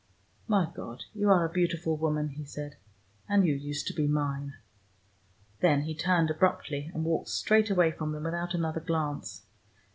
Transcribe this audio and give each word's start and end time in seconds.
"My 0.47 0.67
God, 0.73 1.03
you 1.13 1.29
are 1.29 1.45
a 1.45 1.53
beautiful 1.53 1.95
woman!" 1.95 2.29
he 2.29 2.43
said. 2.43 2.75
"And 3.29 3.45
you 3.45 3.53
used 3.53 3.85
to 3.85 3.93
be 3.93 4.07
mine!" 4.07 4.55
Then 5.59 5.81
he 5.83 5.93
turned 5.93 6.31
abruptly, 6.31 6.89
and 6.95 7.05
walked 7.05 7.29
straight 7.29 7.69
away 7.69 7.91
from 7.91 8.11
them 8.11 8.23
without 8.23 8.55
another 8.55 8.79
glance. 8.81 9.43